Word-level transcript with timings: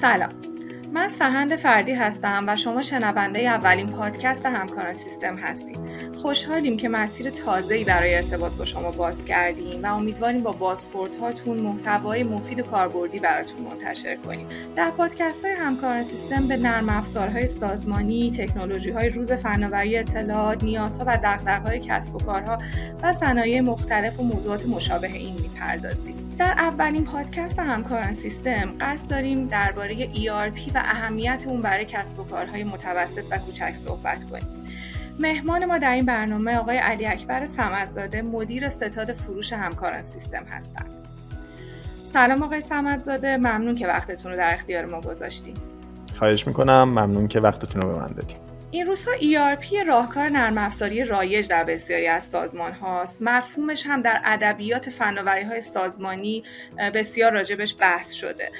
سلام 0.00 0.30
من 0.92 1.08
سهند 1.08 1.56
فردی 1.56 1.92
هستم 1.92 2.44
و 2.48 2.56
شما 2.56 2.82
شنونده 2.82 3.40
اولین 3.40 3.86
پادکست 3.86 4.46
همکاران 4.46 4.94
سیستم 4.94 5.36
هستید. 5.36 5.80
خوشحالیم 6.22 6.76
که 6.76 6.88
مسیر 6.88 7.30
تازه‌ای 7.30 7.84
برای 7.84 8.14
ارتباط 8.14 8.52
با 8.52 8.64
شما 8.64 8.90
باز 8.90 9.24
کردیم 9.24 9.82
و 9.82 9.94
امیدواریم 9.96 10.42
با 10.42 10.52
بازخوردهاتون 10.52 11.58
محتوای 11.58 12.22
مفید 12.22 12.60
و 12.60 12.62
کاربردی 12.62 13.18
براتون 13.18 13.60
منتشر 13.60 14.16
کنیم. 14.16 14.46
در 14.76 14.90
پادکست 14.90 15.44
های 15.44 15.54
همکاران 15.54 16.02
سیستم 16.02 16.48
به 16.48 16.56
نرم 16.56 16.88
افزارهای 16.88 17.46
سازمانی، 17.46 18.32
تکنولوژی 18.38 18.90
های 18.90 19.08
روز 19.08 19.32
فناوری 19.32 19.98
اطلاعات، 19.98 20.64
نیازها 20.64 21.04
و 21.06 21.18
دغدغه‌های 21.24 21.80
کسب 21.80 22.14
و 22.14 22.18
کارها 22.18 22.58
و 23.02 23.12
صنایع 23.12 23.60
مختلف 23.60 24.20
و 24.20 24.22
موضوعات 24.22 24.66
مشابه 24.66 25.08
این 25.08 25.34
می‌پردازیم. 25.34 26.19
در 26.40 26.54
اولین 26.58 27.04
پادکست 27.04 27.58
همکاران 27.58 28.12
سیستم 28.12 28.74
قصد 28.80 29.10
داریم 29.10 29.46
درباره 29.46 30.14
ERP 30.14 30.70
و 30.74 30.78
اهمیت 30.78 31.44
اون 31.46 31.60
برای 31.60 31.84
کسب 31.84 32.18
و 32.18 32.24
کارهای 32.24 32.64
متوسط 32.64 33.22
و 33.30 33.38
کوچک 33.38 33.74
صحبت 33.74 34.24
کنیم. 34.24 34.46
مهمان 35.18 35.64
ما 35.64 35.78
در 35.78 35.94
این 35.94 36.06
برنامه 36.06 36.56
آقای 36.56 36.76
علی 36.76 37.06
اکبر 37.06 37.46
سمدزاده 37.46 38.22
مدیر 38.22 38.68
ستاد 38.68 39.12
فروش 39.12 39.52
همکاران 39.52 40.02
سیستم 40.02 40.44
هستند. 40.44 40.90
سلام 42.06 42.42
آقای 42.42 42.60
سمدزاده 42.60 43.36
ممنون 43.36 43.74
که 43.74 43.86
وقتتون 43.86 44.32
رو 44.32 44.38
در 44.38 44.54
اختیار 44.54 44.84
ما 44.84 45.00
گذاشتیم. 45.00 45.54
خواهش 46.18 46.46
می‌کنم 46.46 46.84
ممنون 46.84 47.28
که 47.28 47.40
وقتتون 47.40 47.82
رو 47.82 47.92
به 47.92 47.98
من 47.98 48.08
دادیم. 48.08 48.36
این 48.72 48.86
روزها 48.86 49.12
ERP 49.14 49.86
راهکار 49.86 50.28
نرم 50.28 50.58
افزاری 50.58 51.04
رایج 51.04 51.48
در 51.48 51.64
بسیاری 51.64 52.06
از 52.06 52.24
سازمان 52.24 52.72
هاست 52.72 53.16
مفهومش 53.20 53.82
هم 53.86 54.02
در 54.02 54.20
ادبیات 54.24 54.90
فناوری 54.90 55.44
های 55.44 55.60
سازمانی 55.60 56.44
بسیار 56.94 57.32
راجبش 57.32 57.76
بحث 57.80 58.12
شده. 58.12 58.50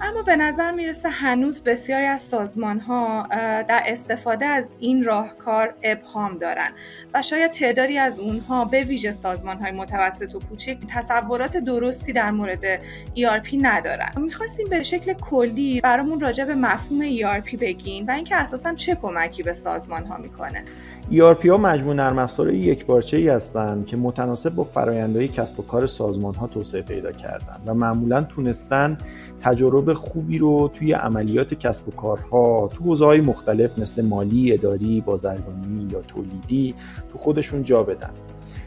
اما 0.00 0.22
به 0.22 0.36
نظر 0.36 0.70
می‌رسه 0.70 1.08
هنوز 1.08 1.62
بسیاری 1.62 2.06
از 2.06 2.22
سازمان 2.22 2.80
ها 2.80 3.26
در 3.62 3.82
استفاده 3.86 4.46
از 4.46 4.70
این 4.78 5.04
راهکار 5.04 5.74
ابهام 5.82 6.38
دارن 6.38 6.70
و 7.14 7.22
شاید 7.22 7.52
تعدادی 7.52 7.98
از 7.98 8.18
اونها 8.18 8.64
به 8.64 8.80
ویژه 8.80 9.12
سازمان 9.12 9.58
های 9.58 9.72
متوسط 9.72 10.34
و 10.34 10.38
کوچک 10.38 10.78
تصورات 10.88 11.56
درستی 11.56 12.12
در 12.12 12.30
مورد 12.30 12.80
ERP 13.16 13.58
ندارن. 13.62 14.10
می‌خواستیم 14.16 14.68
به 14.68 14.82
شکل 14.82 15.12
کلی 15.12 15.80
برامون 15.80 16.20
راجع 16.20 16.44
به 16.44 16.54
مفهوم 16.54 17.16
ERP 17.18 17.56
بگین 17.60 18.06
و 18.06 18.10
اینکه 18.10 18.36
اساسا 18.36 18.74
چه 18.74 18.94
کمکی 18.94 19.42
به 19.42 19.55
سازمان 19.56 20.06
ها 20.06 20.16
می‌کنه 20.16 20.64
ERP 21.10 21.46
ها 21.46 21.56
مجموع 21.56 21.94
نرم 21.94 22.18
افزار 22.18 22.54
یک 22.54 22.86
بارچه 22.86 23.16
ای 23.16 23.28
هستند 23.28 23.86
که 23.86 23.96
متناسب 23.96 24.54
با 24.54 24.64
فرآیندهای 24.64 25.28
کسب 25.28 25.60
و 25.60 25.62
کار 25.62 25.86
سازمان 25.86 26.34
ها 26.34 26.46
توسعه 26.46 26.82
پیدا 26.82 27.12
کردن 27.12 27.60
و 27.66 27.74
معمولا 27.74 28.22
تونستن 28.22 28.98
تجربه 29.40 29.94
خوبی 29.94 30.38
رو 30.38 30.70
توی 30.74 30.92
عملیات 30.92 31.54
کسب 31.54 31.88
و 31.88 31.90
کارها 31.90 32.68
تو 32.68 32.84
حوزه 32.84 33.20
مختلف 33.20 33.78
مثل 33.78 34.04
مالی، 34.04 34.52
اداری، 34.52 35.00
بازرگانی 35.00 35.88
یا 35.92 36.00
تولیدی 36.00 36.74
تو 37.12 37.18
خودشون 37.18 37.62
جا 37.62 37.82
بدن. 37.82 38.10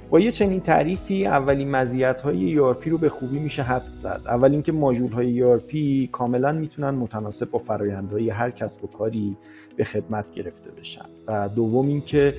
با 0.10 0.20
یه 0.20 0.32
چنین 0.32 0.60
تعریفی 0.60 1.26
اولین 1.26 1.72
مزیت 1.72 2.22
های 2.22 2.56
ERP 2.56 2.88
رو 2.88 2.98
به 2.98 3.10
خوبی 3.10 3.40
میشه 3.40 3.64
حد 3.64 3.86
زد. 3.86 4.22
اول 4.26 4.52
اینکه 4.52 4.72
ماژول 4.72 5.12
های 5.12 5.60
ERP 5.60 5.76
کاملا 6.12 6.52
می‌تونن 6.52 6.90
متناسب 6.90 7.52
با 7.52 7.60
فرایندهای 7.60 8.30
هر 8.30 8.52
کسب 8.52 8.84
و 8.84 8.88
کاری 8.88 9.38
به 9.78 9.84
خدمت 9.84 10.32
گرفته 10.32 10.72
بشن. 10.72 11.06
و 11.28 11.50
دوم 11.56 11.88
اینکه 11.88 12.34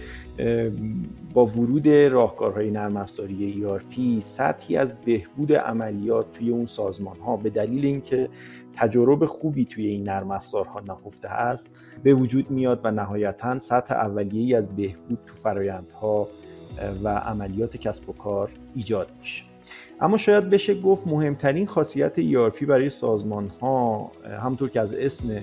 با 1.34 1.47
ورود 1.47 1.88
راهکارهای 1.88 2.70
نرم 2.70 2.97
افزاری 2.97 3.64
ERP 3.64 4.20
سطحی 4.20 4.77
از 4.77 4.92
بهبود 5.04 5.52
عملیات 5.52 6.32
توی 6.32 6.50
اون 6.50 6.66
سازمان 6.66 7.16
ها 7.19 7.36
به 7.36 7.50
دلیل 7.50 7.84
اینکه 7.86 8.28
تجربه 8.77 9.27
خوبی 9.27 9.64
توی 9.64 9.86
این 9.86 10.02
نرم 10.02 10.30
افزارها 10.30 10.80
نهفته 10.80 11.28
است 11.28 11.70
به 12.02 12.14
وجود 12.14 12.50
میاد 12.50 12.80
و 12.84 12.91
نهایتا 12.91 13.58
سطح 13.58 13.94
اولیه‌ای 13.94 14.54
از 14.54 14.69
بهبود 14.69 15.19
تو 15.27 15.34
فرایندها 15.34 16.28
و 17.04 17.08
عملیات 17.08 17.76
کسب 17.76 18.08
و 18.08 18.12
کار 18.12 18.50
ایجاد 18.74 19.10
میشه. 19.20 19.42
اما 20.00 20.16
شاید 20.16 20.50
بشه 20.50 20.80
گفت 20.80 21.06
مهمترین 21.06 21.66
خاصیت 21.66 22.20
ERP 22.20 22.64
برای 22.64 22.91
سازمان 22.91 23.50
ها 23.60 24.12
همطور 24.42 24.68
که 24.68 24.80
از 24.80 24.94
اسم 24.94 25.40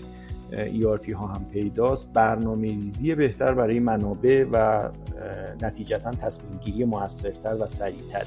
ERP 0.51 1.09
ها 1.09 1.27
هم 1.27 1.45
پیداست 1.45 2.13
برنامه 2.13 2.67
ریزی 2.67 3.15
بهتر 3.15 3.53
برای 3.53 3.79
منابع 3.79 4.45
و 4.51 4.89
نتیجتا 5.61 6.11
تصمیم 6.11 6.59
گیری 6.59 6.85
موثرتر 6.85 7.55
و 7.59 7.67
سریعتر. 7.67 8.25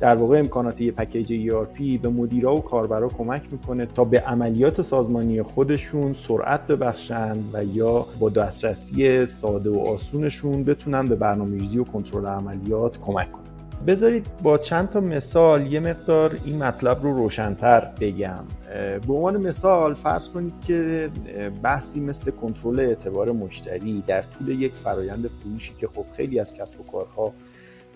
در 0.00 0.14
واقع 0.14 0.38
امکانات 0.38 0.80
یه 0.80 0.92
پکیج 0.92 1.50
ERP 1.50 2.02
به 2.02 2.08
مدیرا 2.08 2.56
و 2.56 2.60
کاربرا 2.60 3.08
کمک 3.08 3.42
می‌کنه 3.52 3.86
تا 3.86 4.04
به 4.04 4.20
عملیات 4.20 4.82
سازمانی 4.82 5.42
خودشون 5.42 6.14
سرعت 6.14 6.66
ببخشند 6.66 7.50
و 7.52 7.64
یا 7.64 8.06
با 8.18 8.30
دسترسی 8.30 9.26
ساده 9.26 9.70
و 9.70 9.78
آسونشون 9.78 10.64
بتونن 10.64 11.04
به 11.04 11.14
برنامه‌ریزی 11.14 11.78
و 11.78 11.84
کنترل 11.84 12.26
عملیات 12.26 12.98
کمک 12.98 13.32
کنن. 13.32 13.44
بذارید 13.86 14.26
با 14.42 14.58
چند 14.58 14.88
تا 14.90 15.00
مثال 15.00 15.72
یه 15.72 15.80
مقدار 15.80 16.36
این 16.44 16.62
مطلب 16.62 17.02
رو 17.02 17.16
روشنتر 17.16 17.90
بگم. 18.00 18.44
به 19.06 19.12
عنوان 19.12 19.36
مثال 19.36 19.94
فرض 19.94 20.28
کنید 20.28 20.52
که 20.66 21.10
بحثی 21.62 22.00
مثل 22.00 22.30
کنترل 22.30 22.80
اعتبار 22.80 23.32
مشتری 23.32 24.04
در 24.06 24.22
طول 24.22 24.48
یک 24.48 24.72
فرایند 24.72 25.26
فروشی 25.26 25.72
که 25.78 25.88
خب 25.88 26.04
خیلی 26.16 26.40
از 26.40 26.54
کسب 26.54 26.80
و 26.80 26.84
کارها 26.84 27.32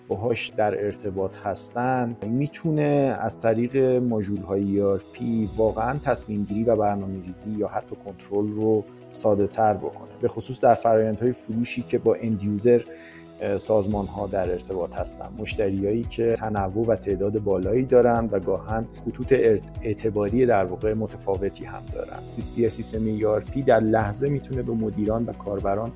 باهاش 0.07 0.49
در 0.57 0.85
ارتباط 0.85 1.35
هستن 1.35 2.15
می‌تونه 2.21 3.17
از 3.21 3.39
طریق 3.39 3.77
ماژول 3.77 4.41
های 4.41 4.81
ERP 4.81 5.21
واقعا 5.57 5.99
تصمیم 6.05 6.43
گیری 6.43 6.63
و 6.63 6.75
برنامه 6.75 7.13
ریزی 7.25 7.59
یا 7.59 7.67
حتی 7.67 7.95
کنترل 8.05 8.47
رو 8.47 8.83
ساده 9.09 9.47
تر 9.47 9.73
بکنه. 9.73 10.09
به 10.21 10.27
خصوص 10.27 10.61
در 10.61 10.73
فرایندهای 10.73 11.31
فروشی 11.31 11.81
که 11.81 11.97
با 11.97 12.15
اندیوزر 12.15 12.81
سازمان 13.57 14.05
ها 14.05 14.27
در 14.27 14.51
ارتباط 14.51 14.95
هستن. 14.95 15.29
مشتریایی 15.37 16.03
که 16.03 16.35
تنوع 16.37 16.87
و 16.87 16.95
تعداد 16.95 17.39
بالایی 17.39 17.85
دارن 17.85 18.29
و 18.31 18.39
گاهن 18.39 18.85
خطوط 19.05 19.33
اعتباری 19.81 20.45
در 20.45 20.65
واقع 20.65 20.93
متفاوتی 20.93 21.65
هم 21.65 21.83
دارن. 21.93 22.19
سیستم 22.29 23.19
ERP 23.19 23.59
در 23.65 23.79
لحظه 23.79 24.29
می‌تونه 24.29 24.61
به 24.61 24.71
مدیران 24.71 25.25
و 25.25 25.33
کاربران 25.33 25.91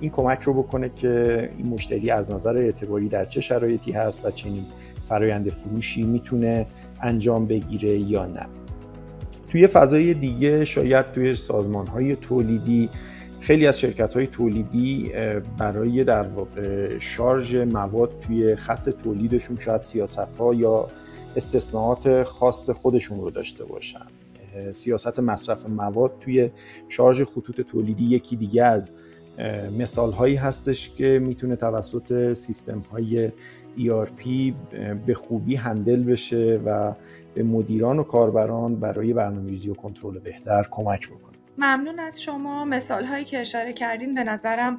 این 0.00 0.10
کمک 0.10 0.42
رو 0.42 0.62
بکنه 0.62 0.90
که 0.96 1.50
این 1.58 1.66
مشتری 1.66 2.10
از 2.10 2.30
نظر 2.30 2.56
اعتباری 2.56 3.08
در 3.08 3.24
چه 3.24 3.40
شرایطی 3.40 3.92
هست 3.92 4.24
و 4.24 4.30
چنین 4.30 4.64
فرایند 5.08 5.48
فروشی 5.48 6.02
می‌تونه 6.02 6.66
انجام 7.02 7.46
بگیره 7.46 7.98
یا 7.98 8.26
نه. 8.26 8.46
توی 9.50 9.66
فضای 9.66 10.14
دیگه 10.14 10.64
شاید 10.64 11.12
توی 11.12 11.34
سازمان 11.34 11.86
های 11.86 12.16
تولیدی 12.16 12.88
خیلی 13.40 13.66
از 13.66 13.80
شرکت 13.80 14.14
های 14.14 14.26
تولیدی 14.26 15.12
برای 15.58 16.04
در 16.04 16.22
واقع 16.22 16.98
شارژ 16.98 17.54
مواد 17.54 18.12
توی 18.20 18.56
خط 18.56 18.88
تولیدشون 18.88 19.58
شاید 19.58 19.80
سیاست 19.80 20.18
ها 20.38 20.54
یا 20.54 20.86
استثناءات 21.36 22.22
خاص 22.22 22.70
خودشون 22.70 23.20
رو 23.20 23.30
داشته 23.30 23.64
باشن. 23.64 24.06
سیاست 24.72 25.20
مصرف 25.20 25.66
مواد 25.66 26.12
توی 26.20 26.50
شارژ 26.88 27.22
خطوط 27.22 27.60
تولیدی 27.60 28.04
یکی 28.04 28.36
دیگه 28.36 28.64
از 28.64 28.90
مثال 29.78 30.12
هایی 30.12 30.36
هستش 30.36 30.90
که 30.90 31.18
می‌تونه 31.22 31.56
توسط 31.56 32.32
سیستم 32.32 32.78
های 32.78 33.28
ERP 33.78 34.54
به 35.06 35.14
خوبی 35.14 35.56
هندل 35.56 36.02
بشه 36.02 36.60
و 36.64 36.94
به 37.34 37.42
مدیران 37.42 37.98
و 37.98 38.02
کاربران 38.02 38.76
برای 38.76 39.12
برنامه‌ریزی 39.12 39.70
و 39.70 39.74
کنترل 39.74 40.18
بهتر 40.18 40.66
کمک 40.70 41.08
بکنه. 41.08 41.28
ممنون 41.58 41.98
از 41.98 42.22
شما. 42.22 42.64
مثال 42.64 43.04
هایی 43.04 43.24
که 43.24 43.38
اشاره 43.38 43.72
کردین 43.72 44.14
به 44.14 44.24
نظرم 44.24 44.76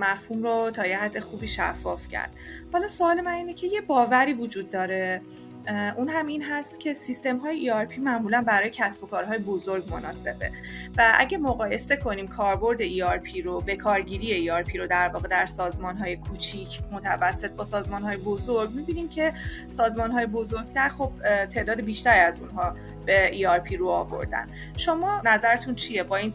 مفهوم 0.00 0.42
رو 0.42 0.70
تا 0.70 0.86
یه 0.86 0.98
حد 0.98 1.20
خوبی 1.20 1.48
شفاف 1.48 2.08
کرد. 2.08 2.30
حالا 2.72 2.88
سوال 2.88 3.20
من 3.20 3.32
اینه 3.32 3.54
که 3.54 3.66
یه 3.66 3.80
باوری 3.80 4.32
وجود 4.32 4.70
داره 4.70 5.20
اون 5.68 6.08
هم 6.08 6.26
این 6.26 6.42
هست 6.42 6.80
که 6.80 6.94
سیستم 6.94 7.36
های 7.36 7.70
ERP 7.70 7.98
معمولا 7.98 8.42
برای 8.42 8.70
کسب 8.70 9.04
و 9.04 9.06
کارهای 9.06 9.38
بزرگ 9.38 9.84
مناسبه. 9.92 10.50
و 10.98 11.14
اگه 11.18 11.38
مقایسه 11.38 11.96
کنیم 11.96 12.28
کاربرد 12.28 12.78
ERP 12.88 13.44
رو 13.44 13.60
به 13.60 13.76
کارگیری 13.76 14.48
ERP 14.48 14.76
رو 14.76 14.86
در 14.86 15.08
واقع 15.08 15.28
در 15.28 15.46
سازمان 15.46 15.96
های 15.96 16.16
کوچیک 16.16 16.80
متوسط 16.92 17.50
با 17.50 17.64
سازمان 17.64 18.02
های 18.02 18.16
بزرگ 18.16 18.70
می‌بینیم 18.70 19.08
که 19.08 19.32
سازمان 19.70 20.10
های 20.10 20.26
بزرگتر 20.26 20.88
خب 20.88 21.12
تعداد 21.50 21.80
بیشتری 21.80 22.20
از 22.20 22.40
اونها 22.40 22.76
به 23.06 23.30
ERP 23.34 23.72
رو 23.72 23.88
آوردن. 23.88 24.46
شما 24.76 25.22
نظرتون 25.24 25.74
چیه 25.74 26.02
با 26.02 26.16
این 26.16 26.32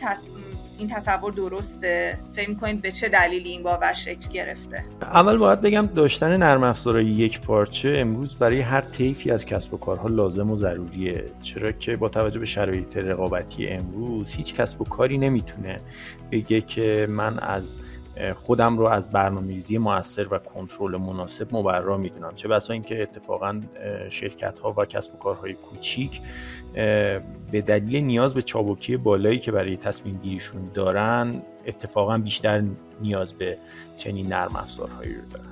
این 0.82 0.90
تصور 0.90 1.32
درسته؟ 1.32 2.18
فکر 2.34 2.50
می‌کنید 2.50 2.82
به 2.82 2.92
چه 2.92 3.10
دلیلی 3.10 3.50
این 3.50 3.64
باور 3.64 3.94
شکل 3.94 4.30
گرفته؟ 4.34 4.84
اول 5.02 5.38
باید 5.38 5.62
بگم 5.62 5.90
داشتن 5.96 6.38
نرم 6.38 6.64
افزارهای 6.64 7.06
یک 7.06 7.42
پارچه 7.42 7.94
امروز 7.98 8.36
برای 8.36 8.60
هر 8.60 8.82
طیفی 8.82 9.32
از 9.32 9.46
کسب 9.46 9.74
و 9.74 9.78
کارها 9.78 10.08
لازم 10.08 10.52
و 10.52 10.58
ضروریه. 10.58 11.26
چرا 11.42 11.72
که 11.72 11.96
با 11.96 12.10
توجه 12.10 12.40
به 12.40 12.46
شرایط 12.46 12.98
رقابتی 12.98 13.68
امروز 13.68 14.34
هیچ 14.34 14.54
کسب 14.54 14.82
و 14.82 14.86
کاری 14.86 15.18
نمی‌تونه 15.18 15.80
بگه 16.32 16.62
که 16.62 17.08
من 17.10 17.40
از 17.40 17.78
خودم 18.36 18.78
رو 18.78 18.86
از 18.86 19.12
برنامه‌ریزی 19.12 19.78
موثر 19.78 20.28
و 20.32 20.38
کنترل 20.38 20.98
مناسب 20.98 21.56
مبرا 21.56 21.98
می‌دونم. 21.98 22.36
چه 22.36 22.48
بسا 22.48 22.74
اینکه 22.74 23.02
اتفاقا 23.02 23.62
شرکت 24.10 24.60
ها 24.60 24.74
و 24.78 24.86
کسب 24.86 25.16
و 25.16 25.18
کارهای 25.18 25.54
کوچیک 25.54 26.22
به 27.52 27.62
دلیل 27.66 28.04
نیاز 28.04 28.34
به 28.34 28.42
چابکی 28.42 28.98
بالایی 28.98 29.40
که 29.40 29.52
برای 29.52 29.78
تصمیم 29.78 30.20
گیریشون 30.24 30.62
دارن 30.74 31.42
اتفاقا 31.68 32.18
بیشتر 32.18 32.64
نیاز 33.02 33.34
به 33.34 33.58
چنین 33.98 34.28
نرم 34.28 34.56
افزارهایی 34.56 35.14
رو 35.14 35.22
دارن. 35.30 35.52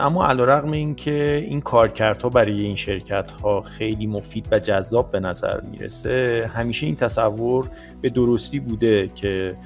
اما 0.00 0.26
علا 0.26 0.44
رقم 0.44 0.70
این 0.70 0.94
که 0.94 1.44
این 1.48 1.60
کارکردها 1.60 2.28
برای 2.28 2.60
این 2.60 2.76
شرکت 2.76 3.30
ها 3.30 3.60
خیلی 3.60 4.06
مفید 4.06 4.48
و 4.50 4.58
جذاب 4.58 5.10
به 5.10 5.20
نظر 5.20 5.60
می‌رسه 5.60 6.50
همیشه 6.54 6.86
این 6.86 6.96
تصور 6.96 7.70
به 8.00 8.10
درستی 8.10 8.60
بوده 8.60 9.08
که 9.14 9.56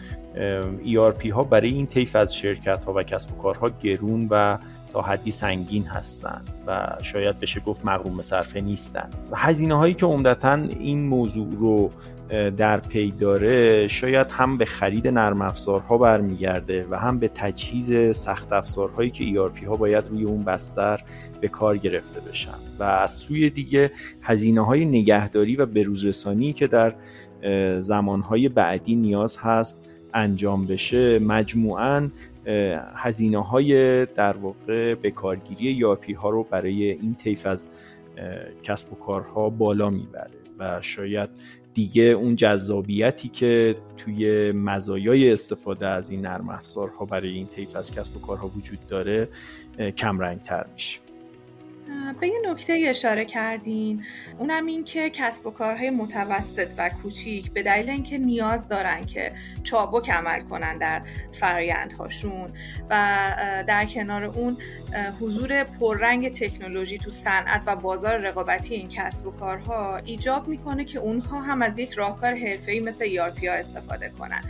ERP 0.85 1.27
ها 1.27 1.45
برای 1.45 1.71
این 1.71 1.87
طیف 1.87 2.17
از 2.17 2.37
شرکت 2.37 2.85
ها 2.85 2.93
و 2.97 3.03
کسب 3.03 3.33
و 3.33 3.43
کارها 3.43 3.71
گرون 3.81 4.29
و 4.31 4.59
تا 4.93 5.03
حدی 5.03 5.31
سنگین 5.31 5.87
هستند 5.87 6.51
و 6.67 6.97
شاید 7.03 7.41
بشه 7.41 7.61
گفت 7.61 7.85
مغروم 7.85 8.23
صرفه 8.23 8.61
نیستند 8.61 9.15
و 9.31 9.37
هزینه 9.37 9.75
هایی 9.75 9.95
که 9.95 10.07
عمدتا 10.07 10.55
این 10.55 11.07
موضوع 11.07 11.49
رو 11.57 11.91
در 12.57 12.81
پی 12.81 13.11
داره 13.11 13.89
شاید 13.89 14.27
هم 14.31 14.59
به 14.59 14.65
خرید 14.65 15.09
نرم 15.09 15.43
افزارها 15.43 15.99
برمیگرده 15.99 16.87
و 16.91 16.99
هم 16.99 17.19
به 17.19 17.29
تجهیز 17.29 18.17
سخت 18.17 18.53
افزارهایی 18.53 19.11
که 19.11 19.25
ERP 19.25 19.67
ها 19.67 19.77
باید 19.77 20.05
روی 20.09 20.25
اون 20.25 20.45
بستر 20.45 21.01
به 21.41 21.49
کار 21.49 21.77
گرفته 21.77 22.21
بشن. 22.21 22.55
و 22.79 22.83
از 22.83 23.11
سوی 23.11 23.51
دیگه 23.51 23.91
هزینه 24.23 24.67
های 24.67 24.85
نگهداری 24.85 25.57
و 25.57 25.67
بروزرسانی 25.67 26.53
که 26.53 26.67
در 26.67 26.95
زمانهای 27.81 28.49
بعدی 28.49 28.95
نیاز 28.95 29.37
هست 29.37 29.89
انجام 30.15 30.67
بشه 30.67 31.19
مجموعاً 31.19 32.09
هزینه 32.95 33.45
های 33.45 34.07
در 34.07 34.37
واقع 34.37 34.95
به 34.95 35.11
کارگیری 35.11 35.73
یاپی 35.73 36.13
ها 36.13 36.31
رو 36.31 36.43
برای 36.43 36.91
این 36.91 37.15
طیف 37.15 37.47
از 37.47 37.69
کسب 38.63 38.93
و 38.93 38.97
کارها 38.97 39.51
بالا 39.51 39.91
می‌بره 39.91 40.31
و 40.59 40.83
شاید 40.83 41.29
دیگه 41.75 42.03
اون 42.03 42.37
جذابیتی 42.37 43.29
که 43.29 43.77
توی 43.97 44.53
مزایای 44.53 45.33
استفاده 45.33 45.87
از 45.87 46.11
این 46.11 46.21
نرم 46.21 46.49
افزارها 46.49 47.05
برای 47.05 47.31
این 47.31 47.47
طیف 47.47 47.77
از 47.77 47.95
کسب 47.95 48.17
و 48.17 48.21
کارها 48.21 48.49
وجود 48.49 48.87
داره 48.89 49.29
کم 49.97 50.19
رنگ 50.19 50.43
تر 50.43 50.67
میشه. 50.75 51.12
به 52.21 52.29
یه 52.29 52.35
نکته 52.51 52.85
اشاره 52.87 53.25
کردین 53.25 54.05
اونم 54.39 54.67
این 54.67 54.85
که 54.85 55.11
کسب 55.11 55.47
و 55.47 55.51
کارهای 55.51 55.91
متوسط 55.91 56.69
و 56.79 56.91
کوچیک 57.03 57.53
به 57.53 57.63
دلیل 57.63 57.91
اینکه 57.91 58.19
نیاز 58.19 58.69
دارن 58.69 59.05
که 59.05 59.33
چابک 59.63 60.11
عمل 60.11 60.41
کنن 60.43 60.79
در 60.79 61.03
فرایندهاشون 61.33 62.51
و 62.91 63.19
در 63.67 63.87
کنار 63.87 64.25
اون 64.25 64.57
حضور 65.21 65.65
پررنگ 65.65 66.33
تکنولوژی 66.33 66.99
تو 66.99 67.11
صنعت 67.11 67.63
و 67.67 67.77
بازار 67.77 68.19
رقابتی 68.19 68.75
این 68.75 68.89
کسب 68.89 69.27
و 69.27 69.31
کارها 69.31 69.97
ایجاب 69.97 70.49
می‌کنه 70.49 70.85
که 70.85 70.99
اونها 70.99 71.41
هم 71.41 71.63
از 71.63 71.79
یک 71.79 71.93
راهکار 71.93 72.35
حرفه‌ای 72.35 72.81
مثل 72.81 73.05
ERP 73.05 73.45
استفاده 73.45 74.09
کنن 74.19 74.41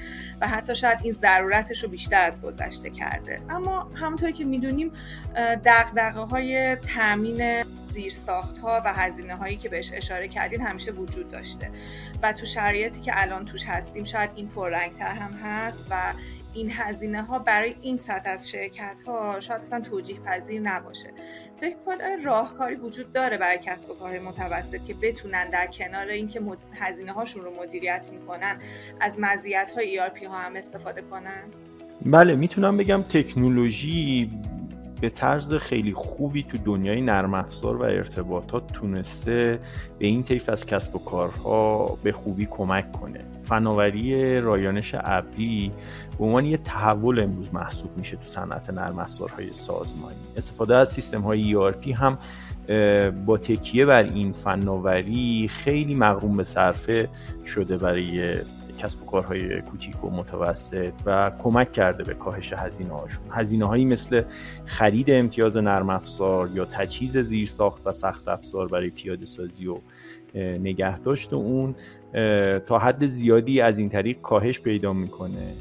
و 0.41 0.49
حتی 0.49 0.75
شاید 0.75 0.99
این 1.03 1.13
ضرورتش 1.13 1.83
رو 1.83 1.89
بیشتر 1.89 2.23
از 2.23 2.41
گذشته 2.41 2.91
کرده. 2.91 3.41
اما 3.51 3.91
همونطوری 3.95 4.33
که 4.33 4.45
می‌دونیم 4.45 4.93
دقدقه 5.65 6.21
های 6.21 6.77
تامین 6.77 7.41
زیرساخت 7.87 8.59
ها 8.59 8.83
و 8.85 8.93
هزینه 8.93 9.37
هایی 9.37 9.57
که 9.57 9.69
بهش 9.69 9.91
اشاره 9.95 10.29
کردین 10.29 10.61
همیشه 10.61 10.93
وجود 10.93 11.31
داشته. 11.31 11.71
و 12.23 12.33
تو 12.33 12.47
شرایطی 12.47 13.01
که 13.01 13.13
الان 13.15 13.45
توش 13.45 13.65
هستیم 13.65 14.05
شاید 14.05 14.31
این 14.37 14.49
پررنگتر 14.49 15.15
هم 15.15 15.33
هست 15.33 15.81
و 15.91 16.13
این 16.55 16.71
هزینه 16.71 17.23
ها 17.23 17.39
برای 17.39 17.75
این 17.83 17.97
سطح 17.97 18.31
از 18.31 18.51
شرکت 18.51 19.03
ها 19.07 19.41
شاید 19.41 19.61
اصلا 19.61 19.81
توجیه 19.81 20.21
پذیر 20.21 20.61
نباشه. 20.61 21.11
فکر 21.61 21.77
کنم 21.87 22.25
راهکاری 22.25 22.75
وجود 22.75 23.13
داره 23.13 23.39
برای 23.39 23.59
کسب 23.59 23.91
و 23.91 23.95
کارهای 23.95 24.19
متوسط 24.19 24.85
که 24.85 24.95
بتونن 24.95 25.51
در 25.51 25.67
کنار 25.67 26.07
اینکه 26.07 26.41
هزینه 26.75 27.13
هاشون 27.13 27.45
رو 27.45 27.63
مدیریت 27.63 28.09
می‌کنن 28.13 28.59
از 29.01 29.17
مزیت 29.19 29.73
های 29.77 29.99
ERP 29.99 30.27
ها 30.27 30.39
هم 30.39 30.57
استفاده 30.57 31.03
کنن. 31.03 31.43
بله 32.07 32.35
می‌تونم 32.35 32.77
بگم 32.77 33.03
تکنولوژی 33.03 34.31
به 35.03 35.11
طرز 35.11 35.55
خیلی 35.55 35.93
خوبی 35.93 36.43
تو 36.43 36.59
دنیای 36.59 37.01
نرم 37.01 37.35
افزار 37.35 37.77
و 37.77 37.83
ارتباطات 37.83 38.73
تونسته 38.73 39.59
به 39.99 40.07
این 40.07 40.23
طیف 40.23 40.49
از 40.49 40.67
کسب 40.67 40.97
و 40.97 40.99
کارها 40.99 41.99
به 42.03 42.13
خوبی 42.13 42.47
کمک 42.51 42.93
کنه. 42.93 43.21
فناوری 43.43 44.41
رایانش 44.41 44.95
ابری 44.99 45.73
به 46.19 46.25
عنوان 46.25 46.47
یه 46.47 46.57
تحول 46.57 47.21
امروز 47.21 47.55
محسوب 47.55 47.97
میشه 47.97 48.17
تو 48.17 48.25
صنعت 48.25 48.71
نرم 48.71 48.99
افزارهای 48.99 49.55
سازمانی. 49.55 50.17
استفاده 50.37 50.77
از 50.77 50.89
سیستم 50.89 51.21
های 51.21 51.55
ERP 51.55 51.89
هم 51.89 52.19
با 53.27 53.39
تکیه 53.39 53.87
بر 53.87 54.03
این 54.03 54.33
فناوری 54.33 55.49
خیلی 55.49 55.95
مغروم 55.95 56.37
به 56.37 56.45
صرفه 56.45 57.09
شده 57.47 57.77
برای 57.77 58.35
کسب 58.83 59.03
و 59.03 59.07
کارهای 59.07 59.61
کوچیک 59.61 60.05
و 60.05 60.11
متوسط 60.11 60.93
و 61.07 61.33
کمک 61.39 61.73
کرده 61.73 62.05
به 62.05 62.15
کاهش 62.15 62.53
هزینه 62.53 62.93
هاشون 62.93 63.25
هزینه 63.31 63.67
هایی 63.67 63.85
مثل 63.85 64.23
خرید 64.65 65.11
امتیاز 65.11 65.57
نرم 65.57 65.91
افزار 65.91 66.51
یا 66.55 66.65
تجهیز 66.65 67.19
زیر 67.19 67.49
ساخت 67.49 67.83
و 67.87 67.93
سخت 67.93 68.29
افزار 68.29 68.69
برای 68.69 68.91
پیاده 68.91 69.27
سازی 69.27 69.67
و 69.67 69.77
نگهداشت 70.35 71.33
اون 71.33 71.75
تا 72.67 72.79
حد 72.79 73.09
زیادی 73.09 73.61
از 73.61 73.79
این 73.79 73.89
طریق 73.89 74.21
کاهش 74.21 74.61
پیدا 74.61 74.93
می‌کنه. 74.93 75.55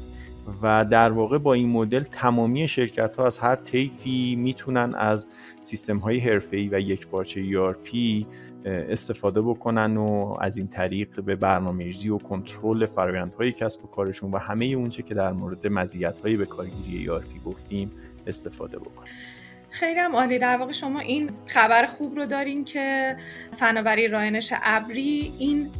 و 0.62 0.84
در 0.84 1.12
واقع 1.12 1.38
با 1.38 1.54
این 1.54 1.68
مدل 1.68 2.00
تمامی 2.00 2.68
شرکت 2.68 3.16
ها 3.16 3.26
از 3.26 3.38
هر 3.38 3.56
طیفی 3.56 4.36
می‌تونن 4.36 4.94
از 4.94 5.28
سیستم 5.60 5.98
های 5.98 6.18
حرفه‌ای 6.18 6.68
و 6.68 6.80
یک 6.80 7.06
پارچه 7.06 7.42
ERP 7.42 7.96
استفاده 8.64 9.42
بکنن 9.42 9.96
و 9.96 10.34
از 10.40 10.56
این 10.56 10.68
طریق 10.68 11.20
به 11.20 11.36
برنامه‌ریزی 11.36 12.08
و 12.08 12.18
کنترل 12.18 12.86
فرآیندهای 12.86 13.52
کسب 13.52 13.84
و 13.84 13.88
کارشون 13.88 14.30
و 14.30 14.38
همه 14.38 14.64
اونچه 14.64 15.02
که 15.02 15.14
در 15.14 15.32
مورد 15.32 15.66
مزیت‌های 15.66 16.36
به 16.36 16.46
کارگیری 16.46 17.06
ERP 17.06 17.44
گفتیم 17.46 17.90
استفاده 18.26 18.78
بکنن. 18.78 19.08
خیلی 19.72 20.00
هم 20.00 20.16
عالی. 20.16 20.38
در 20.38 20.56
واقع 20.56 20.72
شما 20.72 21.00
این 21.00 21.30
خبر 21.46 21.86
خوب 21.86 22.16
رو 22.16 22.26
دارین 22.26 22.64
که 22.64 23.16
فناوری 23.58 24.08
راینش 24.08 24.52
ابری 24.62 25.32
این 25.38 25.70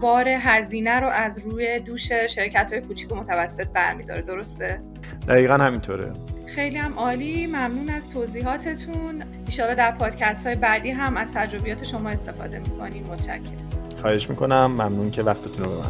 بار 0.00 0.28
هزینه 0.28 1.00
رو 1.00 1.08
از 1.08 1.38
روی 1.38 1.80
دوش 1.80 2.12
شرکت 2.12 2.72
های 2.72 2.80
کوچیک 2.80 3.12
و 3.12 3.14
متوسط 3.14 3.66
برمیداره. 3.68 4.22
درسته؟ 4.22 4.80
دقیقا 5.28 5.54
همینطوره. 5.54 6.12
خیلی 6.46 6.76
هم 6.76 6.92
عالی. 6.92 7.46
ممنون 7.46 7.90
از 7.90 8.08
توضیحاتتون. 8.08 9.22
ایشالا 9.46 9.74
در 9.74 9.90
پادکست 9.90 10.46
های 10.46 10.56
بعدی 10.56 10.90
هم 10.90 11.16
از 11.16 11.34
تجربیات 11.34 11.84
شما 11.84 12.08
استفاده 12.08 12.58
می‌کنیم. 12.58 13.06
متشکرم. 13.06 13.68
خواهش 14.00 14.30
می‌کنم. 14.30 14.66
ممنون 14.66 15.10
که 15.10 15.22
وقتتون 15.22 15.64
رو 15.64 15.70
به 15.70 15.76
من 15.76 15.82